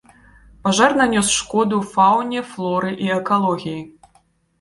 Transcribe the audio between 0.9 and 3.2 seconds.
нанёс шкоду фауне, флоры і